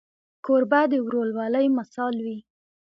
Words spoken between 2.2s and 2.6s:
وي.